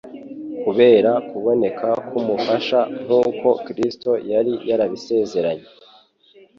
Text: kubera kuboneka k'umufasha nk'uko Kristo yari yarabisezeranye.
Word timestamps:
kubera 0.63 1.11
kuboneka 1.29 1.87
k'umufasha 2.07 2.79
nk'uko 3.03 3.47
Kristo 3.65 4.11
yari 4.31 4.53
yarabisezeranye. 4.69 5.67